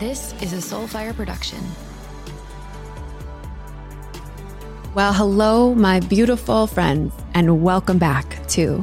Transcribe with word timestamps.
This 0.00 0.32
is 0.40 0.54
a 0.54 0.56
Soulfire 0.56 1.14
production. 1.14 1.62
Well, 4.94 5.12
hello, 5.12 5.74
my 5.74 6.00
beautiful 6.00 6.66
friends, 6.66 7.12
and 7.34 7.62
welcome 7.62 7.98
back 7.98 8.48
to 8.48 8.82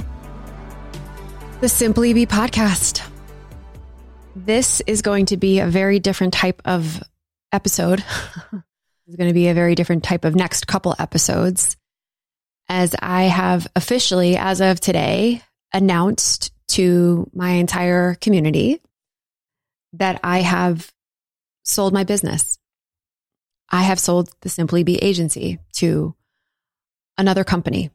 the 1.59 1.69
Simply 1.69 2.13
Be 2.13 2.27
podcast. 2.27 3.03
This 4.35 4.79
is 4.81 5.01
going 5.01 5.25
to 5.27 5.37
be 5.37 5.57
a 5.59 5.65
very 5.65 5.97
different 5.97 6.35
type 6.35 6.61
of 6.65 7.01
episode. 7.51 8.03
it's 9.07 9.15
going 9.15 9.29
to 9.29 9.33
be 9.33 9.47
a 9.47 9.55
very 9.55 9.73
different 9.73 10.03
type 10.03 10.23
of 10.23 10.35
next 10.35 10.67
couple 10.67 10.93
episodes 10.99 11.77
as 12.69 12.95
I 13.01 13.23
have 13.23 13.67
officially, 13.75 14.37
as 14.37 14.61
of 14.61 14.79
today, 14.79 15.41
announced 15.73 16.51
to 16.73 17.27
my 17.33 17.53
entire 17.53 18.13
community 18.13 18.79
that 19.93 20.19
I 20.23 20.41
have 20.41 20.93
sold 21.67 21.93
my 21.93 22.03
business. 22.03 22.57
I 23.69 23.83
have 23.83 23.99
sold 23.99 24.29
the 24.41 24.49
Simply 24.49 24.83
Be 24.83 24.97
agency 24.97 25.59
to 25.73 26.15
another 27.17 27.43
company. 27.43 27.91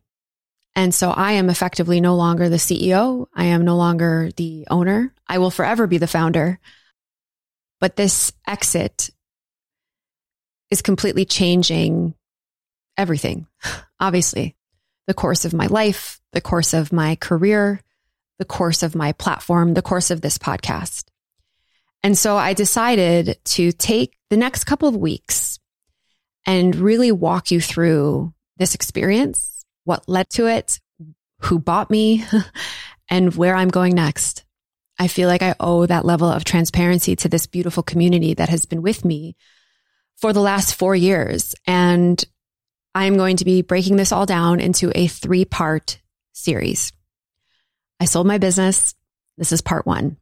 And 0.74 0.94
so 0.94 1.10
I 1.10 1.32
am 1.32 1.50
effectively 1.50 2.00
no 2.00 2.16
longer 2.16 2.48
the 2.48 2.56
CEO. 2.56 3.26
I 3.34 3.46
am 3.46 3.64
no 3.64 3.76
longer 3.76 4.30
the 4.36 4.66
owner. 4.70 5.12
I 5.26 5.38
will 5.38 5.50
forever 5.50 5.86
be 5.86 5.98
the 5.98 6.06
founder. 6.06 6.58
But 7.80 7.96
this 7.96 8.32
exit 8.46 9.10
is 10.70 10.82
completely 10.82 11.24
changing 11.24 12.14
everything. 12.96 13.46
Obviously, 14.00 14.56
the 15.06 15.14
course 15.14 15.44
of 15.44 15.52
my 15.52 15.66
life, 15.66 16.20
the 16.32 16.40
course 16.40 16.74
of 16.74 16.92
my 16.92 17.16
career, 17.16 17.80
the 18.38 18.44
course 18.44 18.82
of 18.82 18.94
my 18.94 19.12
platform, 19.12 19.74
the 19.74 19.82
course 19.82 20.10
of 20.10 20.20
this 20.20 20.38
podcast. 20.38 21.04
And 22.02 22.18
so 22.18 22.36
I 22.36 22.54
decided 22.54 23.38
to 23.44 23.72
take 23.72 24.16
the 24.30 24.36
next 24.36 24.64
couple 24.64 24.88
of 24.88 24.96
weeks 24.96 25.58
and 26.46 26.74
really 26.74 27.12
walk 27.12 27.50
you 27.50 27.60
through 27.60 28.34
this 28.56 28.74
experience, 28.74 29.64
what 29.84 30.08
led 30.08 30.28
to 30.30 30.46
it, 30.46 30.80
who 31.40 31.58
bought 31.58 31.90
me, 31.90 32.24
and 33.10 33.34
where 33.34 33.54
I'm 33.54 33.68
going 33.68 33.94
next. 33.94 34.44
I 34.98 35.08
feel 35.08 35.28
like 35.28 35.42
I 35.42 35.54
owe 35.58 35.86
that 35.86 36.04
level 36.04 36.28
of 36.28 36.44
transparency 36.44 37.16
to 37.16 37.28
this 37.28 37.46
beautiful 37.46 37.82
community 37.82 38.34
that 38.34 38.48
has 38.48 38.66
been 38.66 38.82
with 38.82 39.04
me 39.04 39.36
for 40.16 40.32
the 40.32 40.40
last 40.40 40.74
four 40.74 40.94
years. 40.94 41.54
And 41.66 42.22
I'm 42.94 43.16
going 43.16 43.36
to 43.38 43.44
be 43.44 43.62
breaking 43.62 43.96
this 43.96 44.12
all 44.12 44.26
down 44.26 44.60
into 44.60 44.92
a 44.94 45.06
three 45.06 45.44
part 45.44 46.00
series. 46.32 46.92
I 48.00 48.04
sold 48.04 48.26
my 48.26 48.38
business. 48.38 48.94
This 49.38 49.52
is 49.52 49.60
part 49.60 49.86
one. 49.86 50.18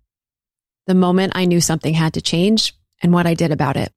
The 0.86 0.95
moment 0.95 1.33
I 1.36 1.45
knew 1.45 1.61
something 1.61 1.95
had 1.95 2.14
to 2.14 2.20
change 2.20 2.75
and 3.03 3.12
what 3.12 3.27
I 3.27 3.34
did 3.34 3.53
about 3.53 3.77
it. 3.77 3.92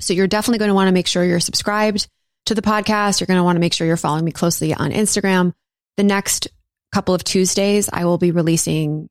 So 0.00 0.12
you're 0.12 0.26
definitely 0.26 0.58
going 0.58 0.68
to 0.70 0.74
want 0.74 0.88
to 0.88 0.92
make 0.92 1.06
sure 1.06 1.24
you're 1.24 1.40
subscribed 1.40 2.08
to 2.46 2.54
the 2.54 2.62
podcast. 2.62 3.20
You're 3.20 3.26
going 3.26 3.38
to 3.38 3.44
want 3.44 3.56
to 3.56 3.60
make 3.60 3.72
sure 3.72 3.86
you're 3.86 3.96
following 3.96 4.24
me 4.24 4.32
closely 4.32 4.74
on 4.74 4.90
Instagram. 4.90 5.52
The 5.96 6.04
next 6.04 6.48
couple 6.92 7.14
of 7.14 7.24
Tuesdays, 7.24 7.88
I 7.92 8.04
will 8.04 8.18
be 8.18 8.30
releasing 8.30 9.08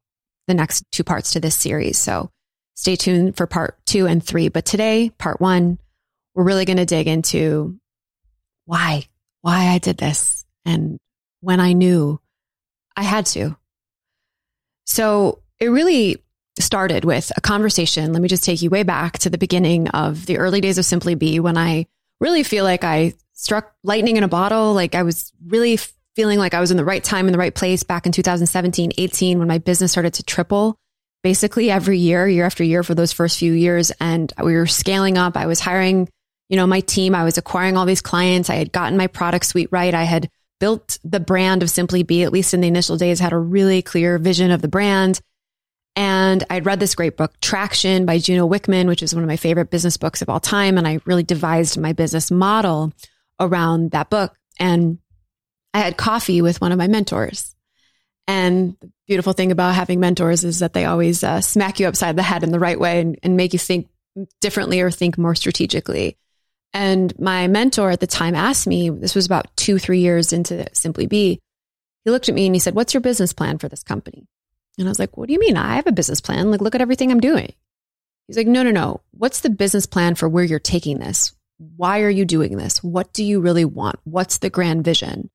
the 0.48 0.54
next 0.54 0.84
two 0.92 1.04
parts 1.04 1.32
to 1.32 1.40
this 1.40 1.56
series. 1.56 1.98
So 1.98 2.30
stay 2.76 2.96
tuned 2.96 3.36
for 3.38 3.48
part 3.48 3.78
two 3.86 4.06
and 4.06 4.24
three. 4.24 4.50
But 4.50 4.66
today, 4.66 5.12
part 5.18 5.42
one, 5.42 5.80
we're 6.34 6.44
really 6.44 6.66
going 6.66 6.78
to 6.78 6.86
dig 6.86 7.08
into 7.08 7.80
why, 8.66 9.04
why 9.42 9.68
I 9.68 9.80
did 9.80 9.98
this 9.98 10.46
and 10.66 11.00
when 11.42 11.60
I 11.60 11.74
knew 11.74 12.20
I 12.96 13.04
had 13.04 13.26
to. 13.28 13.58
So 14.86 15.40
it 15.60 15.68
really 15.68 16.24
started 16.60 17.06
with 17.06 17.32
a 17.36 17.42
conversation. 17.42 18.14
Let 18.14 18.22
me 18.22 18.28
just 18.28 18.44
take 18.44 18.62
you 18.62 18.70
way 18.70 18.84
back 18.84 19.20
to 19.20 19.30
the 19.30 19.38
beginning 19.38 19.90
of 19.90 20.26
the 20.26 20.38
early 20.38 20.62
days 20.62 20.78
of 20.78 20.86
Simply 20.86 21.16
Be 21.16 21.40
when 21.40 21.58
I 21.58 21.88
really 22.20 22.44
feel 22.44 22.64
like 22.64 22.84
I 22.84 23.14
struck 23.34 23.74
lightning 23.84 24.18
in 24.18 24.24
a 24.24 24.30
bottle. 24.30 24.74
Like 24.74 24.96
I 24.96 25.04
was 25.04 25.34
really 25.46 25.78
feeling 26.16 26.40
like 26.40 26.54
I 26.54 26.62
was 26.62 26.72
in 26.72 26.78
the 26.78 26.86
right 26.86 27.04
time 27.04 27.28
in 27.28 27.34
the 27.34 27.38
right 27.38 27.54
place 27.54 27.84
back 27.84 28.06
in 28.06 28.12
2017, 28.12 28.94
18 28.98 29.40
when 29.40 29.48
my 29.48 29.58
business 29.58 29.92
started 29.92 30.14
to 30.16 30.24
triple 30.24 30.78
basically 31.24 31.72
every 31.72 31.98
year, 31.98 32.28
year 32.28 32.46
after 32.46 32.64
year 32.64 32.84
for 32.84 32.94
those 32.94 33.12
first 33.12 33.40
few 33.40 33.52
years. 33.52 33.92
And 34.00 34.32
we 34.42 34.56
were 34.56 34.68
scaling 34.68 35.18
up. 35.18 35.36
I 35.36 35.48
was 35.48 35.60
hiring, 35.60 36.08
you 36.50 36.56
know, 36.56 36.68
my 36.68 36.82
team. 36.82 37.16
I 37.16 37.24
was 37.24 37.38
acquiring 37.38 37.78
all 37.78 37.86
these 37.86 38.02
clients. 38.02 38.50
I 38.50 38.56
had 38.56 38.72
gotten 38.72 38.96
my 38.96 39.08
product 39.08 39.46
suite 39.48 39.70
right. 39.72 39.94
I 39.94 40.04
had 40.04 40.30
built 40.60 41.00
the 41.04 41.20
brand 41.20 41.64
of 41.64 41.70
Simply 41.70 42.04
Be, 42.04 42.24
at 42.24 42.32
least 42.32 42.54
in 42.54 42.62
the 42.62 42.68
initial 42.68 42.96
days, 42.96 43.20
had 43.20 43.34
a 43.34 43.38
really 43.38 43.82
clear 43.82 44.18
vision 44.20 44.52
of 44.52 44.62
the 44.62 44.68
brand. 44.68 45.20
And 45.96 46.44
I'd 46.50 46.66
read 46.66 46.80
this 46.80 46.96
great 46.96 47.16
book, 47.16 47.34
Traction 47.40 48.06
by 48.06 48.18
Gino 48.18 48.48
Wickman, 48.48 48.88
which 48.88 49.02
is 49.02 49.16
one 49.16 49.24
of 49.24 49.28
my 49.28 49.38
favorite 49.38 49.70
business 49.70 49.96
books 49.96 50.22
of 50.22 50.30
all 50.30 50.42
time. 50.42 50.78
And 50.78 50.88
I 50.88 51.00
really 51.06 51.24
devised 51.24 51.78
my 51.78 51.94
business 51.94 52.30
model 52.32 52.94
around 53.40 53.92
that 53.92 54.10
book. 54.10 54.36
And 54.60 55.00
I 55.74 55.80
had 55.80 55.98
coffee 55.98 56.42
with 56.42 56.60
one 56.60 56.72
of 56.72 56.78
my 56.78 56.88
mentors. 56.88 57.56
And 58.28 58.76
the 58.82 58.92
beautiful 59.08 59.34
thing 59.34 59.52
about 59.52 59.76
having 59.76 60.00
mentors 60.00 60.44
is 60.44 60.60
that 60.60 60.74
they 60.74 60.86
always 60.86 61.24
uh, 61.24 61.42
smack 61.42 61.80
you 61.80 61.88
upside 61.88 62.16
the 62.16 62.24
head 62.24 62.44
in 62.44 62.52
the 62.52 62.60
right 62.60 62.80
way 62.80 63.00
and, 63.00 63.18
and 63.24 63.38
make 63.38 63.54
you 63.54 63.60
think 63.60 63.88
differently 64.42 64.82
or 64.82 64.92
think 64.92 65.18
more 65.18 65.36
strategically. 65.36 66.18
And 66.74 67.18
my 67.20 67.48
mentor 67.48 67.92
at 67.92 68.00
the 68.02 68.08
time 68.08 68.36
asked 68.36 68.68
me, 68.68 68.90
this 68.90 69.16
was 69.16 69.26
about 69.26 69.56
two, 69.56 69.78
three 69.78 70.00
years 70.00 70.34
into 70.34 70.66
Simply 70.74 71.08
Be. 71.08 71.40
He 72.04 72.12
looked 72.12 72.28
at 72.28 72.36
me 72.36 72.46
and 72.46 72.56
he 72.56 72.60
said, 72.60 72.76
What's 72.76 72.94
your 72.94 73.02
business 73.02 73.34
plan 73.34 73.60
for 73.60 73.70
this 73.70 73.84
company? 73.84 74.28
And 74.78 74.88
I 74.88 74.92
was 74.92 75.00
like, 75.00 75.18
what 75.18 75.28
do 75.28 75.34
you 75.34 75.40
mean? 75.40 75.58
I 75.58 75.76
have 75.76 75.88
a 75.88 75.92
business 75.92 76.22
plan. 76.22 76.52
Like, 76.52 76.62
look 76.62 76.76
at 76.76 76.82
everything 76.82 77.12
I'm 77.12 77.20
doing. 77.20 77.54
He's 78.28 78.38
like, 78.38 78.48
no, 78.48 78.64
no, 78.64 78.72
no. 78.72 79.02
What's 79.12 79.42
the 79.42 79.50
business 79.50 79.86
plan 79.86 80.16
for 80.16 80.28
where 80.28 80.44
you're 80.44 80.60
taking 80.60 81.00
this? 81.00 81.34
Why 81.58 82.02
are 82.02 82.10
you 82.10 82.26
doing 82.26 82.58
this? 82.58 82.84
What 82.84 83.14
do 83.14 83.24
you 83.24 83.40
really 83.40 83.66
want? 83.66 84.00
What's 84.04 84.40
the 84.40 84.50
grand 84.50 84.84
vision? 84.84 85.30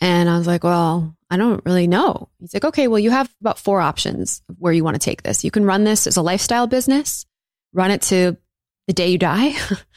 And 0.00 0.28
I 0.28 0.38
was 0.38 0.46
like, 0.46 0.64
well, 0.64 1.16
I 1.30 1.36
don't 1.36 1.64
really 1.64 1.86
know. 1.86 2.28
He's 2.38 2.54
like, 2.54 2.64
okay, 2.64 2.88
well, 2.88 2.98
you 2.98 3.10
have 3.10 3.32
about 3.40 3.58
four 3.58 3.80
options 3.80 4.42
where 4.58 4.72
you 4.72 4.84
want 4.84 4.94
to 4.94 5.04
take 5.04 5.22
this. 5.22 5.44
You 5.44 5.50
can 5.50 5.64
run 5.64 5.84
this 5.84 6.06
as 6.06 6.16
a 6.16 6.22
lifestyle 6.22 6.66
business, 6.66 7.26
run 7.72 7.90
it 7.90 8.02
to 8.02 8.36
the 8.86 8.92
day 8.92 9.08
you 9.08 9.18
die. 9.18 9.54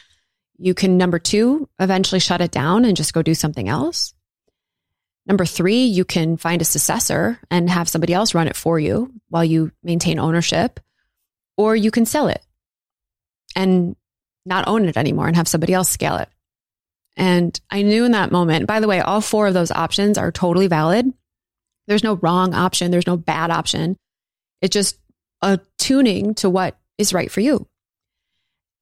you 0.58 0.74
can, 0.74 0.98
number 0.98 1.20
two, 1.20 1.70
eventually 1.80 2.20
shut 2.20 2.42
it 2.42 2.52
down 2.52 2.86
and 2.86 2.98
just 2.98 3.14
go 3.14 3.22
do 3.22 3.34
something 3.34 3.70
else. 3.70 4.14
Number 5.28 5.46
three, 5.46 5.84
you 5.84 6.06
can 6.06 6.38
find 6.38 6.62
a 6.62 6.66
successor 6.66 7.38
and 7.52 7.70
have 7.70 7.90
somebody 7.90 8.14
else 8.14 8.34
run 8.34 8.48
it 8.48 8.56
for 8.56 8.80
you 8.80 9.12
while 9.30 9.44
you 9.44 9.72
maintain 9.84 10.20
ownership, 10.20 10.80
or 11.58 11.76
you 11.76 11.92
can 11.92 12.06
sell 12.06 12.30
it 12.30 12.42
and 13.56 13.96
not 14.46 14.68
own 14.68 14.86
it 14.86 14.96
anymore 14.96 15.28
and 15.28 15.36
have 15.36 15.48
somebody 15.48 15.74
else 15.74 15.90
scale 15.90 16.16
it. 16.16 16.30
And 17.18 17.60
I 17.70 17.82
knew 17.82 18.06
in 18.06 18.12
that 18.12 18.32
moment, 18.32 18.68
by 18.68 18.80
the 18.80 18.88
way, 18.88 19.02
all 19.02 19.20
four 19.20 19.48
of 19.48 19.54
those 19.54 19.72
options 19.72 20.18
are 20.18 20.32
totally 20.32 20.68
valid. 20.68 21.12
There's 21.88 22.04
no 22.04 22.14
wrong 22.16 22.54
option. 22.54 22.92
There's 22.92 23.08
no 23.08 23.18
bad 23.18 23.52
option. 23.52 23.98
It's 24.62 24.74
just 24.74 24.98
a 25.42 25.60
tuning 25.78 26.36
to 26.36 26.50
what 26.50 26.78
is 26.98 27.14
right 27.14 27.32
for 27.32 27.42
you. 27.42 27.68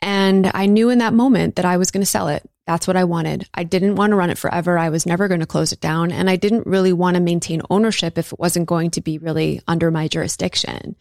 And 0.01 0.51
I 0.53 0.67
knew 0.67 0.89
in 0.89 1.00
that 1.00 1.13
moment 1.13 1.56
that 1.56 1.66
I 1.66 1.77
was 1.77 1.91
going 1.91 2.01
to 2.01 2.06
sell 2.06 2.27
it. 2.27 2.47
That's 2.67 2.87
what 2.87 2.97
I 2.97 3.03
wanted. 3.03 3.47
I 3.53 3.63
didn't 3.63 3.95
want 3.95 4.11
to 4.11 4.15
run 4.15 4.31
it 4.31 4.37
forever. 4.37 4.77
I 4.77 4.89
was 4.89 5.05
never 5.05 5.27
going 5.27 5.41
to 5.41 5.45
close 5.45 5.71
it 5.71 5.79
down. 5.79 6.11
And 6.11 6.29
I 6.29 6.35
didn't 6.35 6.65
really 6.65 6.93
want 6.93 7.15
to 7.15 7.21
maintain 7.21 7.61
ownership 7.69 8.17
if 8.17 8.33
it 8.33 8.39
wasn't 8.39 8.67
going 8.67 8.91
to 8.91 9.01
be 9.01 9.19
really 9.19 9.61
under 9.67 9.91
my 9.91 10.07
jurisdiction. 10.07 10.95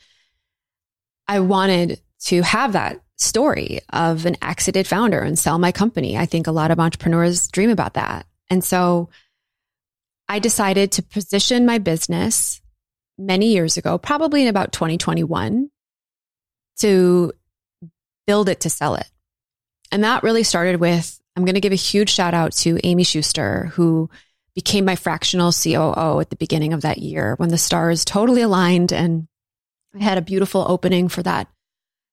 I 1.27 1.41
wanted 1.41 2.01
to 2.27 2.43
have 2.43 2.73
that 2.73 3.01
story 3.17 3.81
of 3.91 4.27
an 4.27 4.37
exited 4.43 4.87
founder 4.87 5.21
and 5.21 5.39
sell 5.39 5.59
my 5.59 5.73
company. 5.73 6.19
I 6.19 6.27
think 6.27 6.47
a 6.47 6.53
lot 6.53 6.71
of 6.71 6.79
entrepreneurs 6.79 7.49
dream 7.49 7.71
about 7.71 7.95
that. 7.95 8.27
And 8.51 8.63
so 8.63 9.09
I 10.29 10.39
decided 10.39 10.93
to 10.93 11.03
position 11.03 11.65
my 11.65 11.79
business 11.79 12.61
many 13.17 13.53
years 13.53 13.77
ago, 13.77 13.97
probably 13.97 14.43
in 14.43 14.49
about 14.49 14.73
2021, 14.73 15.71
to 16.81 17.33
build 18.27 18.49
it 18.49 18.61
to 18.61 18.71
sell 18.71 18.97
it. 18.97 19.09
And 19.93 20.05
that 20.05 20.23
really 20.23 20.43
started 20.43 20.81
with 20.81 21.21
I'm 21.37 21.45
going 21.45 21.55
to 21.55 21.61
give 21.61 21.73
a 21.73 21.77
huge 21.77 22.11
shout 22.11 22.35
out 22.35 22.53
to 22.59 22.79
Amy 22.85 23.05
Schuster, 23.05 23.71
who 23.75 24.09
became 24.55 24.85
my 24.85 24.97
fractional 24.97 25.53
COO 25.53 26.21
at 26.21 26.31
the 26.31 26.37
beginning 26.37 26.73
of 26.73 26.83
that 26.83 26.99
year 26.99 27.35
when 27.39 27.49
the 27.49 27.59
stars 27.59 28.05
totally 28.05 28.43
aligned. 28.43 28.93
And 28.93 29.27
I 29.95 30.03
had 30.03 30.19
a 30.19 30.23
beautiful 30.23 30.65
opening 30.67 31.09
for 31.09 31.23
that 31.25 31.49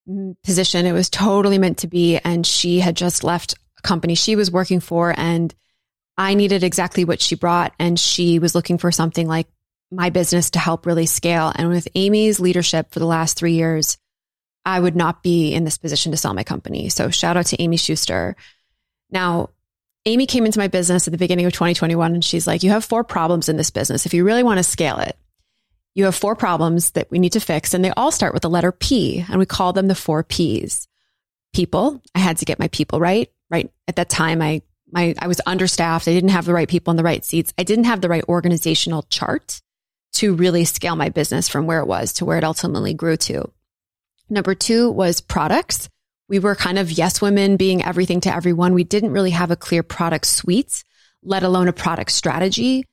mm, 0.09 0.35
position. 0.43 0.85
It 0.85 0.93
was 0.93 1.09
totally 1.09 1.59
meant 1.59 1.79
to 1.79 1.87
be. 1.87 2.17
And 2.17 2.45
she 2.45 2.79
had 2.79 2.95
just 2.95 3.23
left 3.23 3.53
a 3.77 3.81
company 3.83 4.15
she 4.15 4.35
was 4.35 4.51
working 4.51 4.79
for. 4.79 5.13
And 5.15 5.53
I 6.17 6.33
needed 6.33 6.63
exactly 6.63 7.05
what 7.05 7.21
she 7.21 7.35
brought. 7.35 7.73
And 7.77 7.99
she 7.99 8.39
was 8.39 8.55
looking 8.55 8.79
for 8.79 8.91
something 8.91 9.27
like 9.27 9.47
my 9.91 10.09
business 10.09 10.51
to 10.51 10.59
help 10.59 10.85
really 10.85 11.05
scale. 11.05 11.51
And 11.53 11.69
with 11.69 11.87
Amy's 11.93 12.39
leadership 12.39 12.91
for 12.91 12.99
the 12.99 13.05
last 13.05 13.37
three 13.37 13.53
years, 13.53 13.97
I 14.65 14.79
would 14.79 14.95
not 14.95 15.21
be 15.21 15.53
in 15.53 15.63
this 15.63 15.77
position 15.77 16.11
to 16.11 16.17
sell 16.17 16.33
my 16.33 16.43
company. 16.43 16.89
So 16.89 17.09
shout 17.09 17.37
out 17.37 17.47
to 17.47 17.61
Amy 17.61 17.77
Schuster. 17.77 18.35
Now, 19.11 19.49
Amy 20.05 20.25
came 20.25 20.45
into 20.45 20.59
my 20.59 20.67
business 20.67 21.07
at 21.07 21.11
the 21.11 21.17
beginning 21.17 21.45
of 21.45 21.53
2021 21.53 22.13
and 22.13 22.25
she's 22.25 22.47
like, 22.47 22.63
You 22.63 22.71
have 22.71 22.85
four 22.85 23.03
problems 23.03 23.49
in 23.49 23.57
this 23.57 23.69
business. 23.69 24.05
If 24.05 24.13
you 24.13 24.23
really 24.23 24.43
want 24.43 24.57
to 24.57 24.63
scale 24.63 24.97
it, 24.97 25.17
you 25.93 26.05
have 26.05 26.15
four 26.15 26.35
problems 26.35 26.91
that 26.91 27.11
we 27.11 27.19
need 27.19 27.33
to 27.33 27.39
fix, 27.39 27.73
and 27.73 27.83
they 27.83 27.91
all 27.91 28.11
start 28.11 28.33
with 28.33 28.43
the 28.43 28.49
letter 28.49 28.71
P, 28.71 29.25
and 29.27 29.39
we 29.39 29.45
call 29.45 29.73
them 29.73 29.87
the 29.87 29.95
four 29.95 30.23
Ps. 30.23 30.87
People, 31.53 32.01
I 32.15 32.19
had 32.19 32.37
to 32.37 32.45
get 32.45 32.59
my 32.59 32.69
people 32.69 32.99
right. 32.99 33.29
Right 33.49 33.69
at 33.89 33.97
that 33.97 34.09
time, 34.09 34.41
I 34.41 34.61
my 34.89 35.13
I 35.19 35.27
was 35.27 35.41
understaffed. 35.45 36.07
I 36.07 36.13
didn't 36.13 36.29
have 36.29 36.45
the 36.45 36.53
right 36.53 36.69
people 36.69 36.91
in 36.91 36.97
the 36.97 37.03
right 37.03 37.23
seats. 37.23 37.53
I 37.57 37.63
didn't 37.63 37.85
have 37.85 37.99
the 37.99 38.09
right 38.09 38.23
organizational 38.29 39.03
chart 39.03 39.61
to 40.13 40.33
really 40.33 40.65
scale 40.65 40.95
my 40.95 41.09
business 41.09 41.49
from 41.49 41.65
where 41.65 41.79
it 41.79 41.87
was 41.87 42.13
to 42.13 42.25
where 42.25 42.37
it 42.37 42.43
ultimately 42.43 42.93
grew 42.93 43.17
to. 43.17 43.51
Number 44.29 44.55
two 44.55 44.89
was 44.89 45.19
products. 45.19 45.89
We 46.31 46.39
were 46.39 46.55
kind 46.55 46.79
of 46.79 46.89
yes 46.89 47.21
women 47.21 47.57
being 47.57 47.83
everything 47.83 48.21
to 48.21 48.33
everyone. 48.33 48.73
We 48.73 48.85
didn't 48.85 49.11
really 49.11 49.31
have 49.31 49.51
a 49.51 49.57
clear 49.57 49.83
product 49.83 50.25
suite, 50.25 50.85
let 51.21 51.43
alone 51.43 51.67
a 51.67 51.73
product 51.73 52.09
strategy. 52.09 52.85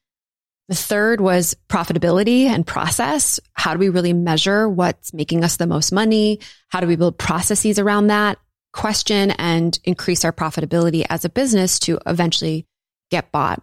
The 0.66 0.74
third 0.74 1.20
was 1.20 1.54
profitability 1.68 2.46
and 2.46 2.66
process. 2.66 3.38
How 3.52 3.74
do 3.74 3.78
we 3.78 3.90
really 3.90 4.12
measure 4.12 4.68
what's 4.68 5.14
making 5.14 5.44
us 5.44 5.56
the 5.56 5.68
most 5.68 5.92
money? 5.92 6.40
How 6.66 6.80
do 6.80 6.88
we 6.88 6.96
build 6.96 7.16
processes 7.16 7.78
around 7.78 8.08
that 8.08 8.38
question 8.72 9.30
and 9.30 9.78
increase 9.84 10.24
our 10.24 10.32
profitability 10.32 11.06
as 11.08 11.24
a 11.24 11.30
business 11.30 11.78
to 11.78 12.00
eventually 12.06 12.66
get 13.08 13.30
bought? 13.30 13.62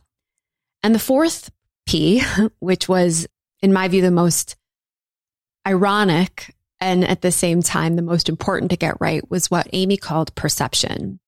And 0.84 0.96
the 0.96 1.00
fourth 1.00 1.52
P, 1.86 2.24
which 2.60 2.88
was 2.88 3.28
in 3.62 3.74
my 3.74 3.90
view, 3.90 4.02
the 4.02 4.10
most 4.10 4.56
ironic 5.68 6.55
and 6.80 7.06
at 7.06 7.22
the 7.22 7.32
same 7.32 7.62
time, 7.62 7.96
the 7.96 8.02
most 8.02 8.30
important 8.30 8.72
to 8.72 8.78
get 8.78 9.00
right 9.00 9.30
was 9.30 9.50
what 9.50 9.70
Amy 9.74 9.98
called 9.98 10.36
perception. 10.36 11.20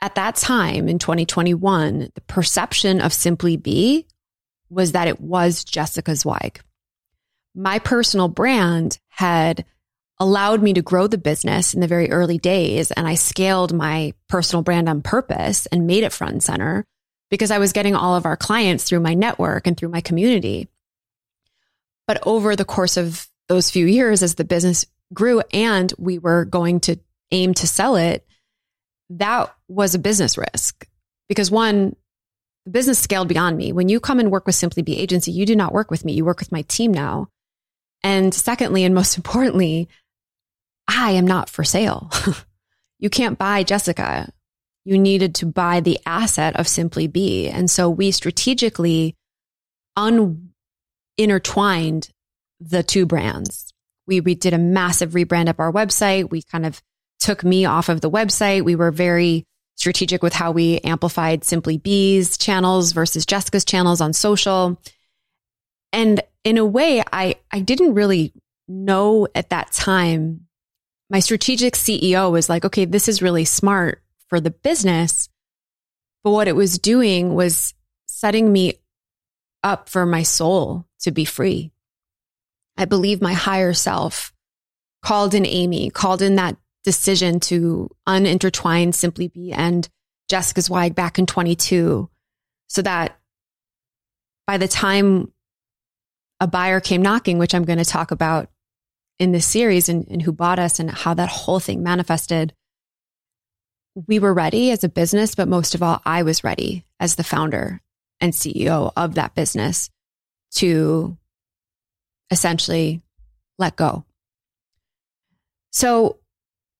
At 0.00 0.14
that 0.14 0.36
time 0.36 0.88
in 0.88 0.98
2021, 0.98 2.10
the 2.14 2.20
perception 2.22 3.00
of 3.00 3.12
Simply 3.12 3.56
Be 3.56 4.06
was 4.70 4.92
that 4.92 5.08
it 5.08 5.20
was 5.20 5.64
Jessica 5.64 6.14
Zweig. 6.16 6.60
My 7.54 7.78
personal 7.78 8.28
brand 8.28 8.98
had 9.08 9.64
allowed 10.20 10.62
me 10.62 10.74
to 10.74 10.82
grow 10.82 11.06
the 11.06 11.18
business 11.18 11.72
in 11.72 11.80
the 11.80 11.88
very 11.88 12.10
early 12.10 12.38
days. 12.38 12.90
And 12.90 13.08
I 13.08 13.14
scaled 13.14 13.72
my 13.72 14.12
personal 14.28 14.62
brand 14.62 14.88
on 14.88 15.00
purpose 15.00 15.66
and 15.66 15.86
made 15.86 16.04
it 16.04 16.12
front 16.12 16.34
and 16.34 16.42
center 16.42 16.84
because 17.30 17.50
I 17.50 17.58
was 17.58 17.72
getting 17.72 17.94
all 17.94 18.14
of 18.14 18.26
our 18.26 18.36
clients 18.36 18.84
through 18.84 19.00
my 19.00 19.14
network 19.14 19.66
and 19.66 19.76
through 19.76 19.88
my 19.88 20.02
community. 20.02 20.68
But 22.06 22.22
over 22.26 22.54
the 22.54 22.66
course 22.66 22.98
of 22.98 23.26
those 23.50 23.68
few 23.68 23.84
years, 23.84 24.22
as 24.22 24.36
the 24.36 24.44
business 24.44 24.86
grew 25.12 25.42
and 25.52 25.92
we 25.98 26.20
were 26.20 26.44
going 26.44 26.78
to 26.78 26.96
aim 27.32 27.52
to 27.54 27.66
sell 27.66 27.96
it, 27.96 28.24
that 29.10 29.52
was 29.66 29.96
a 29.96 29.98
business 29.98 30.38
risk 30.38 30.86
because 31.28 31.50
one, 31.50 31.96
the 32.64 32.70
business 32.70 33.00
scaled 33.00 33.26
beyond 33.26 33.56
me. 33.56 33.72
When 33.72 33.88
you 33.88 33.98
come 33.98 34.20
and 34.20 34.30
work 34.30 34.46
with 34.46 34.54
Simply 34.54 34.84
Be 34.84 34.96
Agency, 34.96 35.32
you 35.32 35.46
do 35.46 35.56
not 35.56 35.72
work 35.72 35.90
with 35.90 36.04
me. 36.04 36.12
You 36.12 36.24
work 36.24 36.38
with 36.38 36.52
my 36.52 36.62
team 36.62 36.92
now. 36.92 37.26
And 38.04 38.32
secondly, 38.32 38.84
and 38.84 38.94
most 38.94 39.16
importantly, 39.16 39.88
I 40.86 41.10
am 41.12 41.26
not 41.26 41.50
for 41.50 41.64
sale. 41.64 42.08
you 43.00 43.10
can't 43.10 43.36
buy 43.36 43.64
Jessica. 43.64 44.32
You 44.84 44.96
needed 44.96 45.34
to 45.36 45.46
buy 45.46 45.80
the 45.80 45.98
asset 46.06 46.54
of 46.54 46.68
Simply 46.68 47.08
Be. 47.08 47.48
And 47.48 47.68
so 47.68 47.90
we 47.90 48.12
strategically 48.12 49.16
un 49.96 50.50
intertwined 51.18 52.10
the 52.60 52.82
two 52.82 53.06
brands. 53.06 53.72
We, 54.06 54.20
we 54.20 54.34
did 54.34 54.52
a 54.52 54.58
massive 54.58 55.12
rebrand 55.12 55.48
of 55.48 55.60
our 55.60 55.72
website. 55.72 56.30
We 56.30 56.42
kind 56.42 56.66
of 56.66 56.82
took 57.18 57.44
me 57.44 57.64
off 57.64 57.88
of 57.88 58.00
the 58.00 58.10
website. 58.10 58.64
We 58.64 58.76
were 58.76 58.90
very 58.90 59.46
strategic 59.76 60.22
with 60.22 60.34
how 60.34 60.50
we 60.52 60.78
amplified 60.80 61.44
Simply 61.44 61.78
Be's 61.78 62.36
channels 62.36 62.92
versus 62.92 63.24
Jessica's 63.24 63.64
channels 63.64 64.00
on 64.00 64.12
social. 64.12 64.80
And 65.92 66.20
in 66.44 66.58
a 66.58 66.66
way, 66.66 67.02
I, 67.12 67.36
I 67.50 67.60
didn't 67.60 67.94
really 67.94 68.32
know 68.68 69.26
at 69.34 69.50
that 69.50 69.72
time. 69.72 70.46
My 71.08 71.20
strategic 71.20 71.74
CEO 71.74 72.30
was 72.30 72.48
like, 72.48 72.64
okay, 72.64 72.84
this 72.84 73.08
is 73.08 73.22
really 73.22 73.44
smart 73.44 74.02
for 74.28 74.40
the 74.40 74.50
business. 74.50 75.28
But 76.22 76.30
what 76.32 76.48
it 76.48 76.56
was 76.56 76.78
doing 76.78 77.34
was 77.34 77.74
setting 78.06 78.52
me 78.52 78.74
up 79.62 79.88
for 79.88 80.06
my 80.06 80.22
soul 80.22 80.86
to 81.00 81.10
be 81.10 81.24
free. 81.24 81.72
I 82.76 82.84
believe 82.84 83.20
my 83.20 83.32
higher 83.32 83.72
self 83.72 84.32
called 85.02 85.34
in 85.34 85.46
Amy, 85.46 85.90
called 85.90 86.22
in 86.22 86.36
that 86.36 86.56
decision 86.84 87.40
to 87.40 87.90
unintertwine 88.06 88.92
Simply 88.92 89.28
Be 89.28 89.52
and 89.52 89.88
Jessica's 90.28 90.66
Zweig 90.66 90.94
back 90.94 91.18
in 91.18 91.26
22 91.26 92.08
so 92.68 92.82
that 92.82 93.18
by 94.46 94.58
the 94.58 94.68
time 94.68 95.32
a 96.38 96.46
buyer 96.46 96.80
came 96.80 97.02
knocking, 97.02 97.38
which 97.38 97.54
I'm 97.54 97.64
going 97.64 97.78
to 97.78 97.84
talk 97.84 98.10
about 98.10 98.48
in 99.18 99.32
this 99.32 99.44
series 99.44 99.88
and, 99.88 100.06
and 100.08 100.22
who 100.22 100.32
bought 100.32 100.58
us 100.58 100.80
and 100.80 100.90
how 100.90 101.14
that 101.14 101.28
whole 101.28 101.60
thing 101.60 101.82
manifested, 101.82 102.54
we 104.06 104.18
were 104.18 104.32
ready 104.32 104.70
as 104.70 104.84
a 104.84 104.88
business, 104.88 105.34
but 105.34 105.48
most 105.48 105.74
of 105.74 105.82
all, 105.82 106.00
I 106.04 106.22
was 106.22 106.44
ready 106.44 106.86
as 106.98 107.16
the 107.16 107.24
founder 107.24 107.80
and 108.20 108.32
CEO 108.32 108.92
of 108.96 109.16
that 109.16 109.34
business 109.34 109.90
to 110.52 111.18
essentially 112.30 113.02
let 113.58 113.76
go. 113.76 114.04
So 115.70 116.18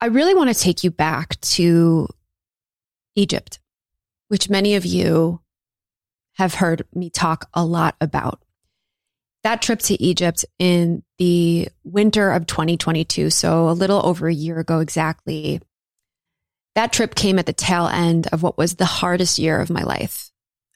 I 0.01 0.07
really 0.07 0.35
want 0.35 0.53
to 0.53 0.59
take 0.59 0.83
you 0.83 0.91
back 0.91 1.41
to 1.41 2.09
Egypt, 3.15 3.61
which 4.29 4.51
many 4.51 4.75
of 4.75 4.87
you 4.87 5.41
have 6.35 6.55
heard 6.55 6.87
me 6.95 7.11
talk 7.11 7.49
a 7.53 7.65
lot 7.65 7.97
about. 8.01 8.43
That 9.43 9.63
trip 9.63 9.81
to 9.81 10.03
Egypt 10.03 10.45
in 10.59 11.03
the 11.19 11.69
winter 11.85 12.31
of 12.33 12.47
2022, 12.47 13.31
so 13.31 13.69
a 13.69 13.73
little 13.73 14.05
over 14.05 14.29
a 14.29 14.35
year 14.35 14.59
ago 14.59 14.81
exactly, 14.81 15.61
that 16.75 16.93
trip 16.93 17.15
came 17.15 17.39
at 17.39 17.47
the 17.47 17.53
tail 17.53 17.87
end 17.87 18.29
of 18.29 18.43
what 18.43 18.59
was 18.59 18.77
the 18.77 18.85
hardest 18.85 19.39
year 19.39 19.61
of 19.61 19.71
my 19.71 19.83
life. 19.83 20.31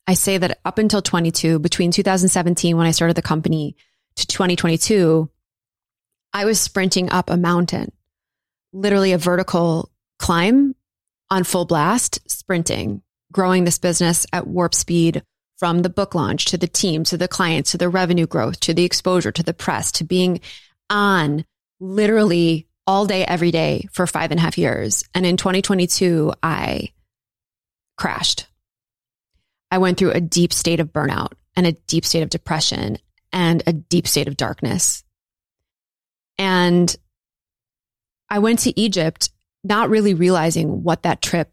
I 0.06 0.14
say 0.14 0.38
that 0.38 0.58
up 0.64 0.78
until 0.78 1.00
22, 1.00 1.58
between 1.58 1.90
2017, 1.90 2.76
when 2.76 2.86
I 2.86 2.90
started 2.90 3.16
the 3.16 3.22
company, 3.22 3.76
to 4.16 4.26
2022, 4.26 5.30
I 6.32 6.44
was 6.44 6.60
sprinting 6.60 7.10
up 7.10 7.30
a 7.30 7.36
mountain, 7.36 7.92
literally 8.72 9.12
a 9.12 9.18
vertical 9.18 9.90
climb 10.18 10.74
on 11.30 11.44
full 11.44 11.64
blast, 11.64 12.18
sprinting, 12.30 13.02
growing 13.32 13.64
this 13.64 13.78
business 13.78 14.26
at 14.32 14.46
warp 14.46 14.74
speed 14.74 15.22
from 15.58 15.82
the 15.82 15.88
book 15.88 16.14
launch 16.14 16.46
to 16.46 16.58
the 16.58 16.66
team, 16.66 17.04
to 17.04 17.16
the 17.16 17.28
clients, 17.28 17.72
to 17.72 17.78
the 17.78 17.88
revenue 17.88 18.26
growth, 18.26 18.60
to 18.60 18.74
the 18.74 18.84
exposure, 18.84 19.32
to 19.32 19.42
the 19.42 19.54
press, 19.54 19.92
to 19.92 20.04
being 20.04 20.40
on 20.90 21.44
literally 21.80 22.66
all 22.86 23.06
day, 23.06 23.24
every 23.24 23.50
day 23.50 23.88
for 23.92 24.06
five 24.06 24.30
and 24.30 24.38
a 24.38 24.42
half 24.42 24.58
years. 24.58 25.04
And 25.14 25.24
in 25.24 25.36
2022, 25.36 26.32
I 26.42 26.92
crashed. 27.96 28.46
I 29.70 29.78
went 29.78 29.98
through 29.98 30.12
a 30.12 30.20
deep 30.20 30.52
state 30.52 30.80
of 30.80 30.92
burnout 30.92 31.32
and 31.56 31.66
a 31.66 31.72
deep 31.72 32.04
state 32.04 32.22
of 32.22 32.30
depression 32.30 32.98
and 33.34 33.64
a 33.66 33.72
deep 33.72 34.06
state 34.06 34.28
of 34.28 34.36
darkness. 34.36 35.02
And 36.38 36.94
I 38.30 38.38
went 38.38 38.60
to 38.60 38.80
Egypt 38.80 39.30
not 39.64 39.90
really 39.90 40.14
realizing 40.14 40.84
what 40.84 41.02
that 41.02 41.20
trip 41.20 41.52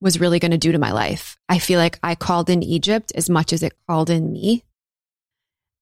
was 0.00 0.20
really 0.20 0.38
going 0.38 0.52
to 0.52 0.58
do 0.58 0.72
to 0.72 0.78
my 0.78 0.92
life. 0.92 1.36
I 1.48 1.58
feel 1.58 1.78
like 1.78 1.98
I 2.02 2.14
called 2.14 2.48
in 2.48 2.62
Egypt 2.62 3.12
as 3.14 3.28
much 3.28 3.52
as 3.52 3.62
it 3.62 3.74
called 3.86 4.10
in 4.10 4.32
me. 4.32 4.64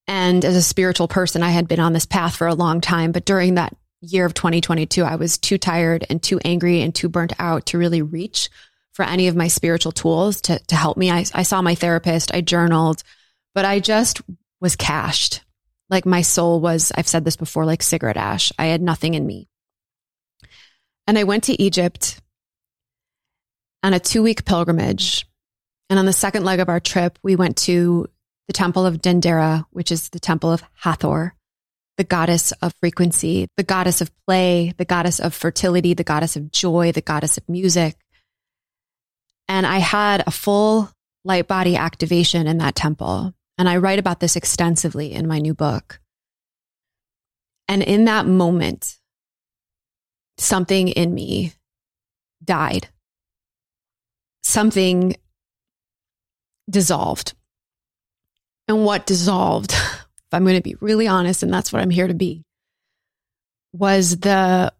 And 0.07 0.45
as 0.45 0.57
a 0.57 0.63
spiritual 0.63 1.07
person, 1.07 1.43
I 1.43 1.51
had 1.51 1.69
been 1.69 1.81
on 1.81 1.93
this 1.93 2.07
path 2.07 2.37
for 2.37 2.47
a 2.47 2.55
long 2.55 2.81
time. 2.81 3.13
But 3.13 3.25
during 3.25 3.55
that 3.55 3.77
year 4.01 4.25
of 4.25 4.35
2022, 4.35 5.05
I 5.05 5.17
was 5.17 5.39
too 5.39 5.59
tired 5.59 6.05
and 6.09 6.23
too 6.23 6.41
angry 6.45 6.81
and 6.81 6.95
too 6.95 7.09
burnt 7.09 7.35
out 7.39 7.67
to 7.67 7.79
really 7.79 8.03
reach 8.03 8.49
for 8.93 9.05
any 9.05 9.29
of 9.29 9.37
my 9.37 9.49
spiritual 9.49 9.93
tools 9.93 10.41
to, 10.43 10.59
to 10.59 10.77
help 10.77 10.97
me. 10.97 11.11
I, 11.11 11.25
I 11.35 11.43
saw 11.43 11.63
my 11.63 11.75
therapist, 11.75 12.35
I 12.35 12.41
journaled, 12.41 13.03
but 13.55 13.65
I 13.65 13.81
just 13.81 14.21
was 14.61 14.77
cashed. 14.77 15.43
Like 15.89 16.07
my 16.07 16.23
soul 16.23 16.61
was, 16.61 16.93
I've 16.95 17.09
said 17.09 17.25
this 17.25 17.37
before, 17.37 17.65
like 17.65 17.83
cigarette 17.83 18.17
ash. 18.17 18.53
I 18.59 18.67
had 18.67 18.83
nothing 18.83 19.15
in 19.15 19.27
me. 19.27 19.49
And 21.07 21.19
I 21.19 21.25
went 21.25 21.45
to 21.45 21.61
Egypt 21.61 22.21
on 23.83 23.95
a 23.95 24.01
two 24.01 24.23
week 24.23 24.45
pilgrimage. 24.45 25.27
And 25.89 25.99
on 25.99 26.07
the 26.07 26.13
second 26.13 26.45
leg 26.45 26.61
of 26.61 26.69
our 26.69 26.79
trip, 26.79 27.19
we 27.23 27.35
went 27.35 27.57
to 27.59 28.07
the 28.47 28.53
temple 28.53 28.87
of 28.87 29.01
Dendera, 29.01 29.65
which 29.71 29.91
is 29.91 30.11
the 30.11 30.21
temple 30.21 30.53
of 30.53 30.63
Hathor, 30.75 31.35
the 31.97 32.05
goddess 32.05 32.53
of 32.63 32.73
frequency, 32.81 33.49
the 33.57 33.65
goddess 33.65 34.01
of 34.01 34.11
play, 34.27 34.73
the 34.77 34.85
goddess 34.85 35.19
of 35.19 35.35
fertility, 35.35 35.95
the 35.95 36.05
goddess 36.05 36.37
of 36.37 36.53
joy, 36.53 36.93
the 36.93 37.01
goddess 37.01 37.37
of 37.37 37.49
music. 37.49 37.97
And 39.49 39.67
I 39.67 39.79
had 39.79 40.23
a 40.27 40.31
full 40.31 40.91
light 41.25 41.49
body 41.49 41.77
activation 41.77 42.47
in 42.47 42.59
that 42.59 42.77
temple. 42.77 43.35
And 43.61 43.69
I 43.69 43.77
write 43.77 43.99
about 43.99 44.21
this 44.21 44.37
extensively 44.37 45.13
in 45.13 45.29
my 45.29 45.39
new 45.39 45.53
book. 45.53 46.01
And 47.69 47.83
in 47.83 48.07
that 48.07 48.25
moment, 48.25 48.97
something 50.39 50.89
in 50.89 51.13
me 51.13 51.53
died. 52.43 52.89
Something 54.43 55.15
dissolved. 56.71 57.35
And 58.67 58.83
what 58.87 59.05
dissolved 59.05 59.73
if 59.73 59.99
I'm 60.33 60.45
going 60.45 60.57
to 60.57 60.63
be 60.63 60.77
really 60.81 61.07
honest, 61.07 61.43
and 61.43 61.53
that's 61.53 61.71
what 61.71 61.83
I'm 61.83 61.91
here 61.91 62.09
to 62.09 62.15
be, 62.15 62.43
was 63.75 64.21
the 64.21 64.73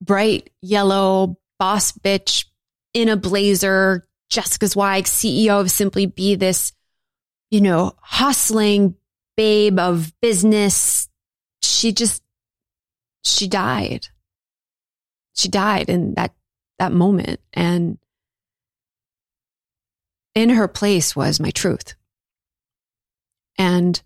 bright 0.00 0.50
yellow 0.60 1.38
boss 1.60 1.92
bitch 1.92 2.46
in 2.94 3.08
a 3.08 3.16
blazer, 3.16 4.08
Jessica 4.28 4.66
Zweig, 4.66 5.04
CEO 5.04 5.60
of 5.60 5.70
Simply 5.70 6.06
Be, 6.06 6.34
this, 6.34 6.72
you 7.50 7.60
know, 7.60 7.92
hustling 8.00 8.94
babe 9.36 9.78
of 9.78 10.12
business. 10.20 11.08
She 11.62 11.92
just, 11.92 12.22
she 13.24 13.48
died. 13.48 14.08
She 15.34 15.48
died 15.48 15.88
in 15.88 16.14
that, 16.14 16.34
that 16.78 16.92
moment. 16.92 17.40
And 17.52 17.98
in 20.34 20.50
her 20.50 20.68
place 20.68 21.14
was 21.14 21.40
my 21.40 21.50
truth. 21.50 21.94
And 23.58 24.00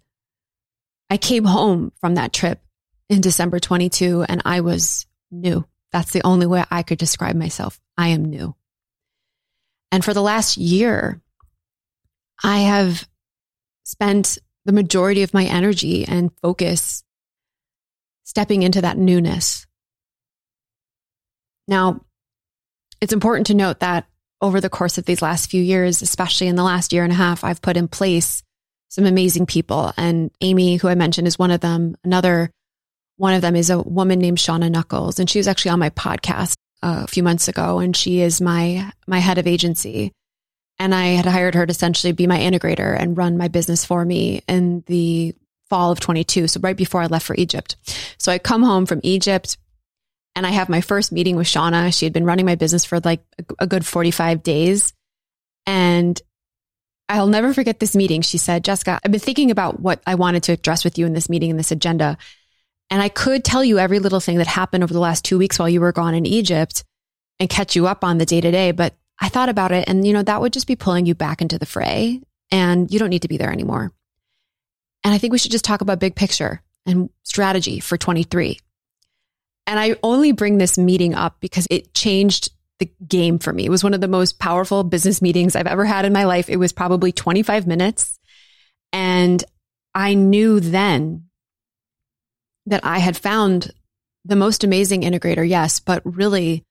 I 1.08 1.16
came 1.16 1.44
home 1.44 1.92
from 2.00 2.14
that 2.14 2.32
trip 2.32 2.60
in 3.08 3.20
December 3.20 3.58
22 3.58 4.24
and 4.28 4.42
I 4.44 4.60
was 4.60 5.06
new. 5.30 5.66
That's 5.92 6.12
the 6.12 6.22
only 6.24 6.46
way 6.46 6.64
I 6.70 6.84
could 6.84 6.98
describe 6.98 7.34
myself. 7.34 7.80
I 7.98 8.08
am 8.08 8.24
new. 8.24 8.54
And 9.90 10.04
for 10.04 10.14
the 10.14 10.22
last 10.22 10.56
year, 10.56 11.20
I 12.42 12.58
have 12.60 13.08
spent 13.84 14.38
the 14.64 14.72
majority 14.72 15.22
of 15.22 15.34
my 15.34 15.44
energy 15.44 16.04
and 16.04 16.30
focus 16.42 17.02
stepping 18.24 18.62
into 18.62 18.80
that 18.82 18.98
newness. 18.98 19.66
Now, 21.66 22.00
it's 23.00 23.12
important 23.12 23.46
to 23.48 23.54
note 23.54 23.80
that 23.80 24.06
over 24.40 24.60
the 24.60 24.70
course 24.70 24.98
of 24.98 25.04
these 25.04 25.22
last 25.22 25.50
few 25.50 25.62
years, 25.62 26.02
especially 26.02 26.48
in 26.48 26.56
the 26.56 26.62
last 26.62 26.92
year 26.92 27.04
and 27.04 27.12
a 27.12 27.16
half, 27.16 27.44
I've 27.44 27.62
put 27.62 27.76
in 27.76 27.88
place 27.88 28.42
some 28.88 29.06
amazing 29.06 29.46
people. 29.46 29.92
And 29.96 30.30
Amy, 30.40 30.76
who 30.76 30.88
I 30.88 30.94
mentioned, 30.94 31.26
is 31.26 31.38
one 31.38 31.50
of 31.50 31.60
them. 31.60 31.96
Another 32.04 32.50
one 33.16 33.34
of 33.34 33.42
them 33.42 33.54
is 33.54 33.68
a 33.68 33.80
woman 33.80 34.18
named 34.18 34.38
Shauna 34.38 34.70
Knuckles, 34.70 35.18
and 35.18 35.28
she 35.28 35.38
was 35.38 35.46
actually 35.46 35.72
on 35.72 35.78
my 35.78 35.90
podcast 35.90 36.54
uh, 36.82 37.02
a 37.04 37.06
few 37.06 37.22
months 37.22 37.48
ago, 37.48 37.78
and 37.78 37.94
she 37.94 38.20
is 38.20 38.40
my 38.40 38.90
my 39.06 39.18
head 39.18 39.38
of 39.38 39.46
agency. 39.46 40.12
And 40.80 40.94
I 40.94 41.08
had 41.08 41.26
hired 41.26 41.54
her 41.54 41.66
to 41.66 41.70
essentially 41.70 42.12
be 42.12 42.26
my 42.26 42.38
integrator 42.38 42.98
and 42.98 43.16
run 43.16 43.36
my 43.36 43.48
business 43.48 43.84
for 43.84 44.02
me 44.02 44.42
in 44.48 44.82
the 44.86 45.34
fall 45.68 45.92
of 45.92 46.00
22. 46.00 46.48
So 46.48 46.58
right 46.60 46.76
before 46.76 47.02
I 47.02 47.06
left 47.06 47.26
for 47.26 47.36
Egypt. 47.36 47.76
So 48.16 48.32
I 48.32 48.38
come 48.38 48.62
home 48.62 48.86
from 48.86 49.00
Egypt 49.02 49.58
and 50.34 50.46
I 50.46 50.50
have 50.50 50.70
my 50.70 50.80
first 50.80 51.12
meeting 51.12 51.36
with 51.36 51.46
Shauna. 51.46 51.96
She 51.96 52.06
had 52.06 52.14
been 52.14 52.24
running 52.24 52.46
my 52.46 52.54
business 52.54 52.86
for 52.86 52.98
like 53.00 53.20
a 53.58 53.66
good 53.66 53.84
45 53.84 54.42
days. 54.42 54.94
And 55.66 56.20
I'll 57.10 57.26
never 57.26 57.52
forget 57.52 57.78
this 57.78 57.94
meeting. 57.94 58.22
She 58.22 58.38
said, 58.38 58.64
Jessica, 58.64 59.00
I've 59.04 59.12
been 59.12 59.20
thinking 59.20 59.50
about 59.50 59.80
what 59.80 60.00
I 60.06 60.14
wanted 60.14 60.44
to 60.44 60.52
address 60.52 60.82
with 60.82 60.96
you 60.96 61.04
in 61.04 61.12
this 61.12 61.28
meeting, 61.28 61.50
in 61.50 61.58
this 61.58 61.72
agenda. 61.72 62.16
And 62.88 63.02
I 63.02 63.10
could 63.10 63.44
tell 63.44 63.62
you 63.62 63.78
every 63.78 63.98
little 63.98 64.20
thing 64.20 64.38
that 64.38 64.46
happened 64.46 64.82
over 64.82 64.94
the 64.94 65.00
last 65.00 65.26
two 65.26 65.36
weeks 65.36 65.58
while 65.58 65.68
you 65.68 65.82
were 65.82 65.92
gone 65.92 66.14
in 66.14 66.24
Egypt 66.24 66.84
and 67.38 67.50
catch 67.50 67.76
you 67.76 67.86
up 67.86 68.02
on 68.02 68.16
the 68.16 68.26
day 68.26 68.40
to 68.40 68.50
day. 68.50 68.70
But 68.70 68.94
I 69.20 69.28
thought 69.28 69.48
about 69.48 69.72
it 69.72 69.88
and, 69.88 70.06
you 70.06 70.12
know, 70.12 70.22
that 70.22 70.40
would 70.40 70.52
just 70.52 70.66
be 70.66 70.76
pulling 70.76 71.06
you 71.06 71.14
back 71.14 71.42
into 71.42 71.58
the 71.58 71.66
fray 71.66 72.20
and 72.50 72.90
you 72.90 72.98
don't 72.98 73.10
need 73.10 73.22
to 73.22 73.28
be 73.28 73.36
there 73.36 73.52
anymore. 73.52 73.92
And 75.04 75.14
I 75.14 75.18
think 75.18 75.32
we 75.32 75.38
should 75.38 75.52
just 75.52 75.64
talk 75.64 75.80
about 75.80 76.00
big 76.00 76.14
picture 76.14 76.62
and 76.86 77.10
strategy 77.22 77.80
for 77.80 77.96
23. 77.96 78.58
And 79.66 79.78
I 79.78 79.96
only 80.02 80.32
bring 80.32 80.58
this 80.58 80.78
meeting 80.78 81.14
up 81.14 81.36
because 81.40 81.66
it 81.70 81.94
changed 81.94 82.50
the 82.78 82.90
game 83.06 83.38
for 83.38 83.52
me. 83.52 83.66
It 83.66 83.70
was 83.70 83.84
one 83.84 83.94
of 83.94 84.00
the 84.00 84.08
most 84.08 84.38
powerful 84.38 84.82
business 84.84 85.20
meetings 85.22 85.54
I've 85.54 85.66
ever 85.66 85.84
had 85.84 86.04
in 86.04 86.12
my 86.12 86.24
life. 86.24 86.48
It 86.48 86.56
was 86.56 86.72
probably 86.72 87.12
25 87.12 87.66
minutes. 87.66 88.18
And 88.92 89.44
I 89.94 90.14
knew 90.14 90.60
then 90.60 91.26
that 92.66 92.84
I 92.84 92.98
had 92.98 93.16
found 93.16 93.70
the 94.24 94.36
most 94.36 94.64
amazing 94.64 95.02
integrator, 95.02 95.48
yes, 95.48 95.80
but 95.80 96.02
really 96.04 96.64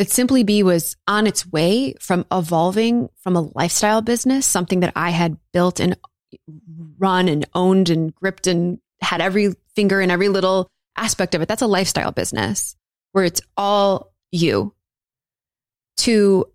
that 0.00 0.08
Simply 0.08 0.44
Be 0.44 0.62
was 0.62 0.96
on 1.06 1.26
its 1.26 1.46
way 1.46 1.92
from 2.00 2.24
evolving 2.32 3.10
from 3.16 3.36
a 3.36 3.50
lifestyle 3.54 4.00
business, 4.00 4.46
something 4.46 4.80
that 4.80 4.94
I 4.96 5.10
had 5.10 5.36
built 5.52 5.78
and 5.78 5.94
run 6.96 7.28
and 7.28 7.44
owned 7.54 7.90
and 7.90 8.14
gripped 8.14 8.46
and 8.46 8.78
had 9.02 9.20
every 9.20 9.52
finger 9.76 10.00
in 10.00 10.10
every 10.10 10.30
little 10.30 10.70
aspect 10.96 11.34
of 11.34 11.42
it. 11.42 11.48
That's 11.48 11.60
a 11.60 11.66
lifestyle 11.66 12.12
business 12.12 12.76
where 13.12 13.24
it's 13.24 13.42
all 13.58 14.14
you 14.32 14.72
to 15.98 16.46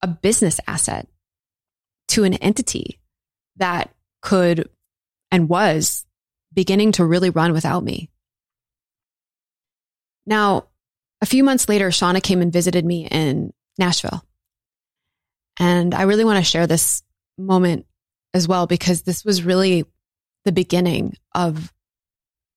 a 0.00 0.06
business 0.06 0.58
asset, 0.66 1.06
to 2.08 2.24
an 2.24 2.32
entity 2.32 3.00
that 3.56 3.94
could 4.22 4.70
and 5.30 5.46
was 5.46 6.06
beginning 6.54 6.92
to 6.92 7.04
really 7.04 7.28
run 7.28 7.52
without 7.52 7.84
me. 7.84 8.08
Now, 10.24 10.68
a 11.22 11.26
few 11.26 11.44
months 11.44 11.68
later, 11.68 11.88
Shauna 11.88 12.20
came 12.20 12.42
and 12.42 12.52
visited 12.52 12.84
me 12.84 13.06
in 13.06 13.52
Nashville. 13.78 14.24
And 15.58 15.94
I 15.94 16.02
really 16.02 16.24
want 16.24 16.38
to 16.38 16.50
share 16.50 16.66
this 16.66 17.04
moment 17.38 17.86
as 18.34 18.48
well 18.48 18.66
because 18.66 19.02
this 19.02 19.24
was 19.24 19.44
really 19.44 19.84
the 20.44 20.52
beginning 20.52 21.16
of 21.32 21.72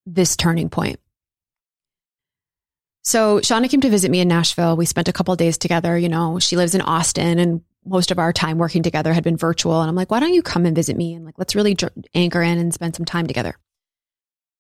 this 0.08 0.36
turning 0.36 0.70
point. 0.70 1.00
So 3.04 3.40
Shauna 3.40 3.70
came 3.70 3.82
to 3.82 3.90
visit 3.90 4.10
me 4.10 4.20
in 4.20 4.28
Nashville. 4.28 4.76
We 4.76 4.88
spent 4.88 5.08
a 5.08 5.14
couple 5.14 5.36
days 5.36 5.60
together. 5.60 5.96
You 5.96 6.10
know, 6.10 6.40
she 6.40 6.56
lives 6.56 6.74
in 6.74 6.82
Austin 6.82 7.38
and 7.38 7.62
most 7.86 8.10
of 8.10 8.18
our 8.18 8.34
time 8.34 8.58
working 8.58 8.82
together 8.82 9.14
had 9.14 9.24
been 9.24 9.38
virtual. 9.38 9.80
And 9.82 9.90
I'm 9.90 9.96
like, 9.96 10.10
why 10.10 10.20
don't 10.20 10.34
you 10.34 10.42
come 10.42 10.66
and 10.66 10.76
visit 10.76 10.98
me? 10.98 11.14
And 11.14 11.24
like, 11.24 11.38
let's 11.38 11.54
really 11.54 11.78
anchor 12.16 12.42
in 12.42 12.58
and 12.58 12.74
spend 12.74 12.96
some 12.96 13.06
time 13.06 13.28
together. 13.28 13.56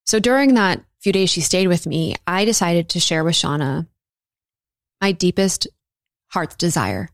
So 0.05 0.19
during 0.19 0.53
that 0.53 0.83
few 0.99 1.11
days 1.11 1.31
she 1.31 1.41
stayed 1.41 1.67
with 1.67 1.87
me, 1.87 2.15
I 2.27 2.45
decided 2.45 2.89
to 2.89 2.99
share 2.99 3.23
with 3.23 3.33
Shauna 3.33 3.87
my 5.01 5.11
deepest 5.11 5.67
heart's 6.27 6.55
desire, 6.55 7.09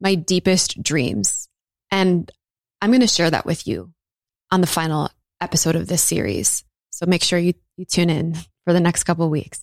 my 0.00 0.14
deepest 0.14 0.82
dreams. 0.82 1.48
And 1.90 2.30
I'm 2.80 2.90
going 2.90 3.00
to 3.00 3.06
share 3.06 3.30
that 3.30 3.46
with 3.46 3.66
you 3.66 3.92
on 4.50 4.60
the 4.60 4.66
final 4.66 5.10
episode 5.40 5.76
of 5.76 5.86
this 5.86 6.02
series. 6.02 6.64
So 6.90 7.06
make 7.06 7.22
sure 7.22 7.38
you, 7.38 7.54
you 7.76 7.84
tune 7.84 8.10
in 8.10 8.34
for 8.64 8.72
the 8.72 8.80
next 8.80 9.04
couple 9.04 9.24
of 9.24 9.30
weeks. 9.30 9.62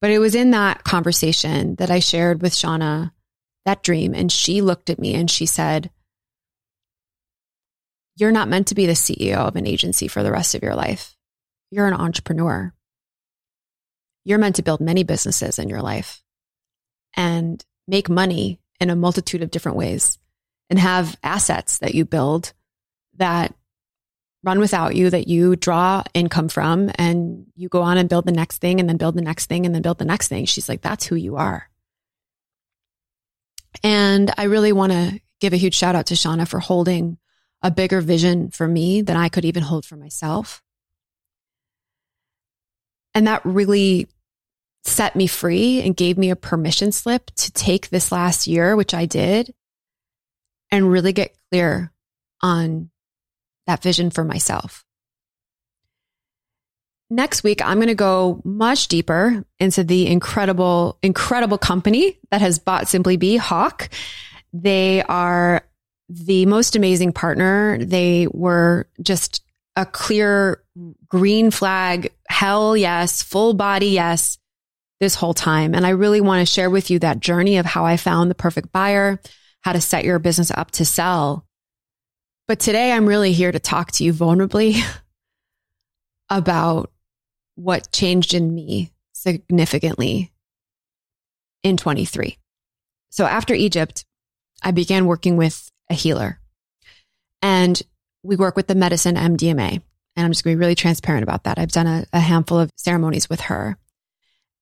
But 0.00 0.10
it 0.10 0.18
was 0.18 0.34
in 0.34 0.50
that 0.50 0.84
conversation 0.84 1.76
that 1.76 1.90
I 1.90 2.00
shared 2.00 2.42
with 2.42 2.52
Shauna 2.52 3.12
that 3.64 3.82
dream. 3.82 4.14
And 4.14 4.30
she 4.30 4.60
looked 4.60 4.90
at 4.90 4.98
me 4.98 5.14
and 5.14 5.30
she 5.30 5.46
said, 5.46 5.90
you're 8.16 8.32
not 8.32 8.48
meant 8.48 8.68
to 8.68 8.74
be 8.74 8.86
the 8.86 8.92
CEO 8.92 9.36
of 9.36 9.56
an 9.56 9.66
agency 9.66 10.08
for 10.08 10.22
the 10.22 10.30
rest 10.30 10.54
of 10.54 10.62
your 10.62 10.74
life. 10.74 11.16
You're 11.70 11.88
an 11.88 11.94
entrepreneur. 11.94 12.72
You're 14.24 14.38
meant 14.38 14.56
to 14.56 14.62
build 14.62 14.80
many 14.80 15.04
businesses 15.04 15.58
in 15.58 15.68
your 15.68 15.82
life 15.82 16.22
and 17.14 17.64
make 17.86 18.08
money 18.08 18.60
in 18.80 18.90
a 18.90 18.96
multitude 18.96 19.42
of 19.42 19.50
different 19.50 19.78
ways 19.78 20.18
and 20.70 20.78
have 20.78 21.16
assets 21.22 21.78
that 21.78 21.94
you 21.94 22.04
build 22.04 22.52
that 23.16 23.54
run 24.42 24.58
without 24.58 24.94
you, 24.94 25.10
that 25.10 25.28
you 25.28 25.56
draw 25.56 26.02
income 26.12 26.48
from, 26.48 26.90
and 26.96 27.46
you 27.54 27.68
go 27.68 27.82
on 27.82 27.96
and 27.96 28.08
build 28.08 28.26
the 28.26 28.32
next 28.32 28.58
thing 28.58 28.78
and 28.78 28.88
then 28.88 28.96
build 28.96 29.14
the 29.14 29.22
next 29.22 29.46
thing 29.46 29.64
and 29.64 29.74
then 29.74 29.82
build 29.82 29.98
the 29.98 30.04
next 30.04 30.28
thing. 30.28 30.44
She's 30.44 30.68
like, 30.68 30.82
that's 30.82 31.06
who 31.06 31.16
you 31.16 31.36
are. 31.36 31.68
And 33.82 34.30
I 34.36 34.44
really 34.44 34.72
want 34.72 34.92
to 34.92 35.20
give 35.40 35.52
a 35.52 35.58
huge 35.58 35.74
shout 35.74 35.94
out 35.94 36.06
to 36.06 36.14
Shauna 36.14 36.46
for 36.46 36.60
holding 36.60 37.18
a 37.62 37.70
bigger 37.70 38.00
vision 38.00 38.50
for 38.50 38.68
me 38.68 39.00
than 39.00 39.16
I 39.16 39.28
could 39.28 39.44
even 39.44 39.62
hold 39.62 39.86
for 39.86 39.96
myself. 39.96 40.62
And 43.14 43.26
that 43.26 43.44
really 43.44 44.08
set 44.84 45.16
me 45.16 45.26
free 45.26 45.80
and 45.82 45.96
gave 45.96 46.18
me 46.18 46.30
a 46.30 46.36
permission 46.36 46.92
slip 46.92 47.30
to 47.36 47.52
take 47.52 47.88
this 47.88 48.12
last 48.12 48.46
year, 48.46 48.76
which 48.76 48.94
I 48.94 49.06
did, 49.06 49.54
and 50.70 50.90
really 50.90 51.12
get 51.12 51.36
clear 51.50 51.92
on 52.42 52.90
that 53.66 53.82
vision 53.82 54.10
for 54.10 54.24
myself. 54.24 54.84
Next 57.10 57.44
week, 57.44 57.64
I'm 57.64 57.78
going 57.78 57.88
to 57.88 57.94
go 57.94 58.42
much 58.44 58.88
deeper 58.88 59.44
into 59.58 59.84
the 59.84 60.06
incredible, 60.06 60.98
incredible 61.02 61.58
company 61.58 62.18
that 62.30 62.40
has 62.40 62.58
bought 62.58 62.88
Simply 62.88 63.16
Be 63.16 63.36
Hawke. 63.36 63.88
They 64.52 65.02
are 65.02 65.66
the 66.08 66.46
most 66.46 66.76
amazing 66.76 67.12
partner. 67.12 67.78
They 67.78 68.26
were 68.30 68.88
just 69.02 69.42
a 69.76 69.86
clear 69.86 70.62
green 71.08 71.50
flag, 71.50 72.12
hell 72.28 72.76
yes, 72.76 73.22
full 73.22 73.54
body 73.54 73.88
yes, 73.88 74.38
this 75.00 75.14
whole 75.14 75.34
time. 75.34 75.74
And 75.74 75.86
I 75.86 75.90
really 75.90 76.20
want 76.20 76.46
to 76.46 76.52
share 76.52 76.70
with 76.70 76.90
you 76.90 76.98
that 77.00 77.20
journey 77.20 77.58
of 77.58 77.66
how 77.66 77.84
I 77.84 77.96
found 77.96 78.30
the 78.30 78.34
perfect 78.34 78.72
buyer, 78.72 79.20
how 79.60 79.72
to 79.72 79.80
set 79.80 80.04
your 80.04 80.18
business 80.18 80.50
up 80.50 80.70
to 80.72 80.84
sell. 80.84 81.46
But 82.46 82.60
today 82.60 82.92
I'm 82.92 83.06
really 83.06 83.32
here 83.32 83.52
to 83.52 83.58
talk 83.58 83.92
to 83.92 84.04
you 84.04 84.12
vulnerably 84.12 84.80
about 86.30 86.92
what 87.56 87.92
changed 87.92 88.34
in 88.34 88.54
me 88.54 88.92
significantly 89.12 90.32
in 91.62 91.76
23. 91.76 92.36
So 93.10 93.24
after 93.24 93.54
Egypt, 93.54 94.04
I 94.62 94.70
began 94.70 95.06
working 95.06 95.36
with 95.36 95.68
a 95.90 95.94
healer. 95.94 96.40
And 97.42 97.80
we 98.22 98.36
work 98.36 98.56
with 98.56 98.66
the 98.66 98.74
medicine 98.74 99.16
MDMA. 99.16 99.82
And 100.16 100.24
I'm 100.24 100.30
just 100.30 100.44
going 100.44 100.54
to 100.54 100.58
be 100.58 100.60
really 100.60 100.74
transparent 100.74 101.22
about 101.22 101.44
that. 101.44 101.58
I've 101.58 101.72
done 101.72 101.86
a, 101.86 102.04
a 102.12 102.20
handful 102.20 102.58
of 102.58 102.70
ceremonies 102.76 103.28
with 103.28 103.40
her. 103.42 103.76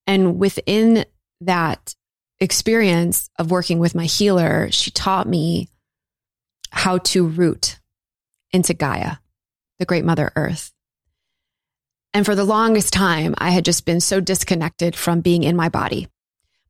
And 0.06 0.38
within 0.38 1.04
that 1.40 1.94
experience 2.40 3.30
of 3.38 3.50
working 3.50 3.78
with 3.78 3.94
my 3.94 4.04
healer, 4.04 4.70
she 4.70 4.90
taught 4.90 5.28
me 5.28 5.68
how 6.70 6.98
to 6.98 7.26
root 7.26 7.78
into 8.50 8.74
Gaia, 8.74 9.16
the 9.78 9.86
great 9.86 10.04
mother 10.04 10.32
earth. 10.34 10.72
And 12.14 12.26
for 12.26 12.34
the 12.34 12.44
longest 12.44 12.92
time, 12.92 13.34
I 13.38 13.50
had 13.50 13.64
just 13.64 13.86
been 13.86 14.00
so 14.00 14.20
disconnected 14.20 14.94
from 14.94 15.20
being 15.20 15.44
in 15.44 15.56
my 15.56 15.68
body. 15.68 16.08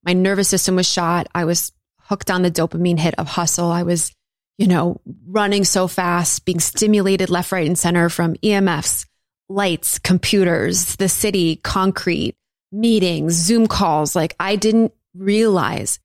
My 0.05 0.13
nervous 0.13 0.49
system 0.49 0.77
was 0.77 0.87
shot. 0.87 1.29
I 1.35 1.45
was 1.45 1.73
hooked 1.99 2.31
on 2.31 2.43
the 2.43 2.51
dopamine 2.51 2.99
hit 2.99 3.15
of 3.19 3.27
hustle. 3.27 3.71
I 3.71 3.83
was, 3.83 4.13
you 4.59 4.67
know, 4.67 5.01
running 5.27 5.65
so 5.65 5.89
fast, 5.89 6.45
being 6.45 6.61
stimulated 6.61 7.31
left, 7.31 7.51
right, 7.51 7.67
and 7.67 7.79
center 7.79 8.09
from 8.09 8.35
EMFs, 8.35 9.07
lights, 9.49 9.99
computers, 9.99 10.97
the 10.97 11.09
city, 11.09 11.57
concrete, 11.57 12.37
meetings, 12.73 13.35
Zoom 13.35 13.67
calls. 13.67 14.17
Like 14.17 14.35
I 14.41 14.57
didn't 14.57 14.93
realize 15.15 16.01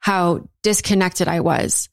how 0.00 0.48
disconnected 0.62 1.26
I 1.26 1.40
was 1.40 1.88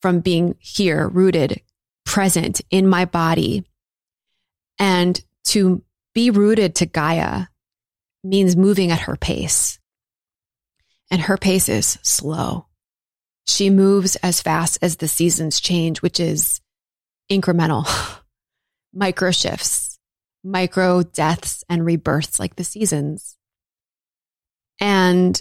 from 0.00 0.20
being 0.20 0.56
here, 0.58 1.06
rooted, 1.06 1.60
present 2.04 2.60
in 2.70 2.88
my 2.88 3.04
body. 3.04 3.64
And 4.78 5.22
to 5.44 5.82
be 6.14 6.30
rooted 6.30 6.76
to 6.76 6.86
Gaia 6.86 7.46
means 8.24 8.56
moving 8.56 8.90
at 8.90 9.00
her 9.00 9.16
pace. 9.16 9.78
And 11.10 11.20
her 11.22 11.36
pace 11.36 11.68
is 11.68 11.98
slow. 12.02 12.66
She 13.46 13.68
moves 13.68 14.16
as 14.16 14.40
fast 14.40 14.78
as 14.80 14.96
the 14.96 15.08
seasons 15.08 15.60
change, 15.60 16.02
which 16.02 16.20
is 16.20 16.60
incremental, 17.30 17.86
micro 18.94 19.32
shifts, 19.32 19.98
micro 20.44 21.02
deaths 21.02 21.64
and 21.68 21.84
rebirths 21.84 22.38
like 22.38 22.56
the 22.56 22.64
seasons. 22.64 23.36
And 24.80 25.40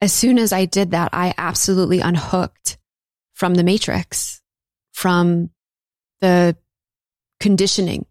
as 0.00 0.12
soon 0.12 0.38
as 0.38 0.52
I 0.52 0.66
did 0.66 0.90
that, 0.90 1.10
I 1.12 1.34
absolutely 1.38 2.00
unhooked 2.00 2.78
from 3.34 3.54
the 3.54 3.64
matrix, 3.64 4.42
from 4.92 5.50
the 6.20 6.56
conditioning 7.40 8.06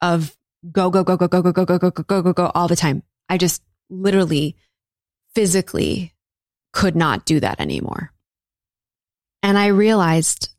of 0.00 0.36
go, 0.70 0.90
go, 0.90 1.04
go, 1.04 1.16
go, 1.16 1.28
go, 1.28 1.42
go, 1.42 1.52
go, 1.52 1.64
go, 1.64 1.78
go, 1.78 1.90
go, 1.90 2.02
go, 2.02 2.22
go, 2.22 2.32
go 2.32 2.52
all 2.54 2.68
the 2.68 2.76
time. 2.76 3.02
I 3.28 3.36
just 3.36 3.62
literally 3.88 4.56
physically 5.34 6.14
could 6.72 6.96
not 6.96 7.24
do 7.24 7.40
that 7.40 7.60
anymore. 7.60 8.12
And 9.42 9.58
I 9.58 9.68
realized 9.68 10.50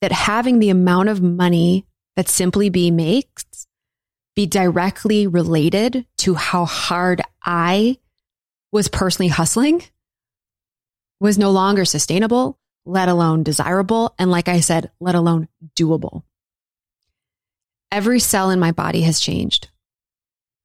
that 0.00 0.12
having 0.12 0.58
the 0.58 0.70
amount 0.70 1.08
of 1.08 1.22
money 1.22 1.86
that 2.16 2.28
Simply 2.28 2.68
Be 2.68 2.90
makes 2.90 3.66
be 4.34 4.46
directly 4.46 5.26
related 5.26 6.06
to 6.18 6.34
how 6.34 6.64
hard 6.64 7.20
I 7.44 7.98
was 8.72 8.88
personally 8.88 9.28
hustling 9.28 9.82
was 11.20 11.38
no 11.38 11.50
longer 11.50 11.84
sustainable, 11.84 12.58
let 12.84 13.08
alone 13.08 13.42
desirable. 13.42 14.14
And 14.18 14.30
like 14.30 14.48
I 14.48 14.60
said, 14.60 14.90
let 15.00 15.14
alone 15.14 15.48
doable. 15.76 16.22
Every 17.90 18.20
cell 18.20 18.50
in 18.50 18.58
my 18.58 18.72
body 18.72 19.02
has 19.02 19.20
changed. 19.20 19.68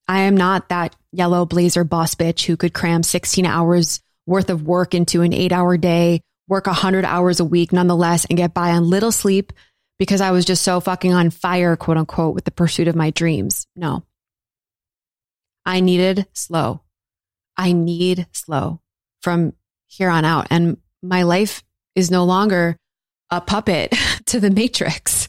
I 0.08 0.22
am 0.22 0.38
not 0.38 0.70
that 0.70 0.96
yellow 1.12 1.46
blazer 1.46 1.84
boss 1.84 2.16
bitch 2.16 2.46
who 2.46 2.56
could 2.56 2.74
cram 2.74 3.04
16 3.04 3.46
hours 3.46 4.02
worth 4.26 4.50
of 4.50 4.64
work 4.64 4.94
into 4.94 5.22
an 5.22 5.34
eight 5.34 5.52
hour 5.52 5.78
day, 5.78 6.22
work 6.48 6.68
100 6.68 7.04
hours 7.04 7.42
a 7.42 7.46
week 7.46 7.74
nonetheless, 7.74 8.26
and 8.26 8.38
get 8.38 8.54
by 8.54 8.72
on 8.72 8.90
little 8.90 9.12
sleep 9.12 9.52
because 10.00 10.22
I 10.22 10.32
was 10.32 10.46
just 10.46 10.64
so 10.64 10.80
fucking 10.80 11.14
on 11.14 11.30
fire, 11.30 11.76
quote 11.76 11.98
unquote, 11.98 12.36
with 12.36 12.46
the 12.46 12.52
pursuit 12.52 12.88
of 12.88 12.96
my 12.96 13.10
dreams. 13.10 13.68
No. 13.76 14.04
I 15.66 15.80
needed 15.80 16.28
slow. 16.34 16.82
I 17.58 17.74
need 17.74 18.28
slow 18.32 18.82
from 19.22 19.54
here 19.88 20.10
on 20.10 20.26
out. 20.26 20.48
And 20.50 20.78
my 21.02 21.24
life 21.24 21.64
is 21.96 22.12
no 22.12 22.26
longer 22.26 22.78
a 23.30 23.42
puppet 23.42 23.94
to 24.28 24.40
the 24.40 24.50
matrix 24.50 25.28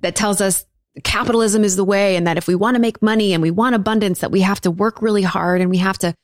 that 0.00 0.14
tells 0.14 0.40
us 0.40 0.64
capitalism 1.04 1.64
is 1.64 1.76
the 1.76 1.84
way 1.84 2.16
and 2.16 2.26
that 2.26 2.36
if 2.36 2.46
we 2.46 2.54
want 2.54 2.74
to 2.74 2.80
make 2.80 3.02
money 3.02 3.32
and 3.32 3.42
we 3.42 3.50
want 3.50 3.74
abundance, 3.74 4.20
that 4.20 4.30
we 4.30 4.40
have 4.40 4.60
to 4.60 4.70
work 4.70 5.02
really 5.02 5.22
hard 5.22 5.60
and 5.60 5.70
we 5.70 5.78
have 5.78 5.98
to 5.98 6.14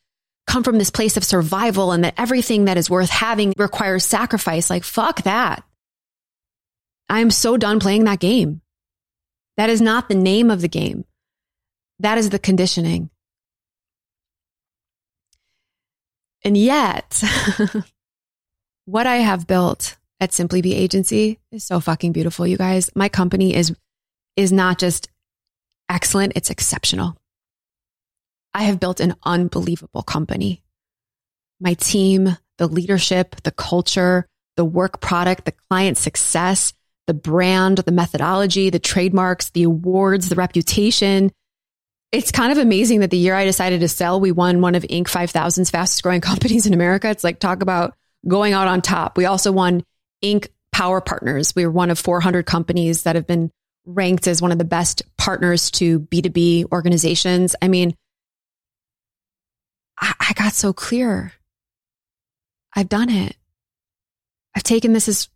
come 0.46 0.62
from 0.62 0.78
this 0.78 0.90
place 0.90 1.16
of 1.16 1.24
survival 1.24 1.92
and 1.92 2.04
that 2.04 2.14
everything 2.16 2.66
that 2.66 2.76
is 2.76 2.90
worth 2.90 3.10
having 3.10 3.52
requires 3.58 4.04
sacrifice. 4.04 4.70
Like, 4.70 4.84
fuck 4.84 5.22
that. 5.22 5.64
I'm 7.08 7.30
so 7.30 7.56
done 7.56 7.80
playing 7.80 8.04
that 8.04 8.20
game. 8.20 8.60
That 9.56 9.70
is 9.70 9.80
not 9.80 10.08
the 10.08 10.14
name 10.14 10.50
of 10.50 10.60
the 10.60 10.68
game. 10.68 11.04
That 12.00 12.18
is 12.18 12.30
the 12.30 12.38
conditioning. 12.38 13.10
And 16.44 16.56
yet, 16.56 17.22
what 18.84 19.06
I 19.06 19.16
have 19.16 19.46
built 19.46 19.96
at 20.20 20.32
Simply 20.32 20.62
Be 20.62 20.74
Agency 20.74 21.38
is 21.50 21.64
so 21.64 21.80
fucking 21.80 22.12
beautiful, 22.12 22.46
you 22.46 22.56
guys. 22.56 22.90
My 22.94 23.08
company 23.08 23.54
is 23.54 23.74
is 24.36 24.52
not 24.52 24.78
just 24.78 25.08
excellent, 25.88 26.34
it's 26.36 26.50
exceptional. 26.50 27.16
I 28.52 28.64
have 28.64 28.80
built 28.80 29.00
an 29.00 29.14
unbelievable 29.24 30.02
company. 30.02 30.62
My 31.60 31.74
team, 31.74 32.36
the 32.58 32.66
leadership, 32.66 33.36
the 33.42 33.50
culture, 33.50 34.26
the 34.56 34.64
work 34.64 35.00
product, 35.00 35.46
the 35.46 35.54
client 35.68 35.98
success, 35.98 36.74
the 37.06 37.14
brand, 37.14 37.78
the 37.78 37.92
methodology, 37.92 38.70
the 38.70 38.78
trademarks, 38.78 39.50
the 39.50 39.62
awards, 39.64 40.28
the 40.28 40.34
reputation, 40.34 41.30
it's 42.12 42.30
kind 42.30 42.52
of 42.52 42.58
amazing 42.58 43.00
that 43.00 43.10
the 43.10 43.16
year 43.16 43.34
I 43.34 43.44
decided 43.44 43.80
to 43.80 43.88
sell, 43.88 44.20
we 44.20 44.32
won 44.32 44.60
one 44.60 44.74
of 44.74 44.84
Inc. 44.84 45.08
5000's 45.08 45.70
fastest 45.70 46.02
growing 46.02 46.20
companies 46.22 46.66
in 46.66 46.74
America. 46.74 47.08
It's 47.08 47.24
like 47.24 47.38
talk 47.38 47.62
about 47.62 47.94
going 48.26 48.52
out 48.52 48.68
on 48.68 48.82
top. 48.82 49.16
We 49.16 49.26
also 49.26 49.52
won 49.52 49.84
Inc. 50.22 50.48
Power 50.72 51.00
Partners. 51.00 51.54
We 51.56 51.64
were 51.64 51.72
one 51.72 51.90
of 51.90 51.98
400 51.98 52.44
companies 52.44 53.04
that 53.04 53.16
have 53.16 53.26
been 53.26 53.50
ranked 53.86 54.26
as 54.26 54.42
one 54.42 54.52
of 54.52 54.58
the 54.58 54.64
best 54.64 55.02
partners 55.16 55.70
to 55.72 56.00
B2B 56.00 56.70
organizations. 56.72 57.56
I 57.62 57.68
mean, 57.68 57.94
I, 59.98 60.12
I 60.20 60.32
got 60.34 60.52
so 60.52 60.72
clear. 60.72 61.32
I've 62.74 62.88
done 62.88 63.08
it. 63.08 63.36
I've 64.54 64.64
taken 64.64 64.92
this 64.92 65.08
as 65.08 65.28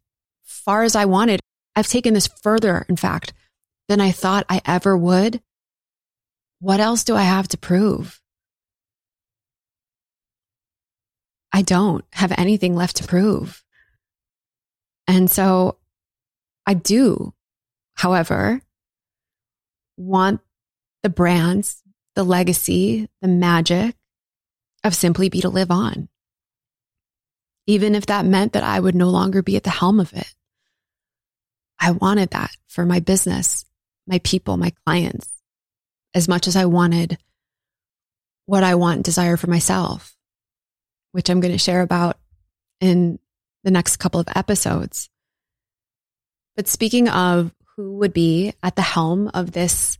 far 0.44 0.82
as 0.82 0.94
I 0.94 1.06
wanted. 1.06 1.40
I've 1.80 1.88
taken 1.88 2.12
this 2.12 2.28
further, 2.42 2.84
in 2.90 2.96
fact, 2.96 3.32
than 3.88 4.02
I 4.02 4.12
thought 4.12 4.44
I 4.50 4.60
ever 4.66 4.94
would. 4.94 5.40
What 6.58 6.78
else 6.78 7.04
do 7.04 7.16
I 7.16 7.22
have 7.22 7.48
to 7.48 7.56
prove? 7.56 8.20
I 11.50 11.62
don't 11.62 12.04
have 12.12 12.34
anything 12.36 12.76
left 12.76 12.96
to 12.96 13.06
prove. 13.06 13.64
And 15.08 15.30
so 15.30 15.78
I 16.66 16.74
do, 16.74 17.32
however, 17.94 18.60
want 19.96 20.42
the 21.02 21.08
brands, 21.08 21.82
the 22.14 22.24
legacy, 22.24 23.08
the 23.22 23.28
magic 23.28 23.96
of 24.84 24.94
Simply 24.94 25.30
Be 25.30 25.40
to 25.40 25.48
live 25.48 25.70
on. 25.70 26.10
Even 27.66 27.94
if 27.94 28.04
that 28.04 28.26
meant 28.26 28.52
that 28.52 28.64
I 28.64 28.78
would 28.78 28.94
no 28.94 29.08
longer 29.08 29.42
be 29.42 29.56
at 29.56 29.64
the 29.64 29.70
helm 29.70 29.98
of 29.98 30.12
it. 30.12 30.34
I 31.80 31.92
wanted 31.92 32.30
that 32.30 32.50
for 32.68 32.84
my 32.84 33.00
business, 33.00 33.64
my 34.06 34.20
people, 34.20 34.56
my 34.56 34.72
clients 34.84 35.28
as 36.14 36.28
much 36.28 36.46
as 36.46 36.56
I 36.56 36.64
wanted 36.66 37.18
what 38.46 38.64
I 38.64 38.74
want 38.74 38.96
and 38.96 39.04
desire 39.04 39.36
for 39.36 39.48
myself, 39.48 40.16
which 41.12 41.30
I'm 41.30 41.40
going 41.40 41.52
to 41.52 41.58
share 41.58 41.82
about 41.82 42.18
in 42.80 43.18
the 43.62 43.70
next 43.70 43.98
couple 43.98 44.20
of 44.20 44.28
episodes. 44.34 45.08
But 46.56 46.66
speaking 46.66 47.08
of 47.08 47.52
who 47.76 47.96
would 47.98 48.12
be 48.12 48.54
at 48.62 48.76
the 48.76 48.82
helm 48.82 49.30
of 49.32 49.52
this 49.52 49.98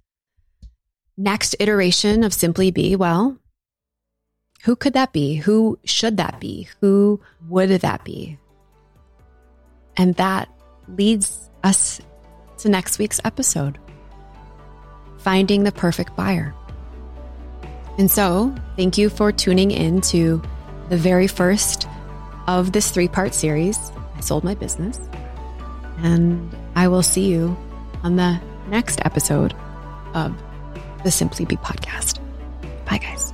next 1.16 1.54
iteration 1.60 2.24
of 2.24 2.34
Simply 2.34 2.70
Be, 2.70 2.96
well, 2.96 3.38
who 4.64 4.76
could 4.76 4.94
that 4.94 5.12
be? 5.12 5.36
Who 5.36 5.78
should 5.84 6.16
that 6.16 6.40
be? 6.40 6.68
Who 6.80 7.20
would 7.48 7.70
that 7.70 8.04
be? 8.04 8.38
And 9.96 10.14
that 10.16 10.48
leads 10.88 11.49
us 11.62 12.00
to 12.58 12.68
next 12.68 12.98
week's 12.98 13.20
episode 13.24 13.78
finding 15.20 15.64
the 15.64 15.72
perfect 15.72 16.16
buyer. 16.16 16.54
And 17.98 18.10
so, 18.10 18.54
thank 18.76 18.96
you 18.96 19.10
for 19.10 19.30
tuning 19.30 19.70
in 19.70 20.00
to 20.02 20.42
the 20.88 20.96
very 20.96 21.26
first 21.26 21.86
of 22.46 22.72
this 22.72 22.90
three 22.90 23.08
part 23.08 23.34
series. 23.34 23.78
I 24.16 24.20
sold 24.20 24.44
my 24.44 24.54
business. 24.54 24.98
And 25.98 26.54
I 26.74 26.88
will 26.88 27.02
see 27.02 27.26
you 27.26 27.56
on 28.02 28.16
the 28.16 28.40
next 28.68 29.00
episode 29.04 29.54
of 30.14 30.34
the 31.04 31.10
Simply 31.10 31.44
Be 31.44 31.56
podcast. 31.56 32.20
Bye, 32.86 32.98
guys. 32.98 33.32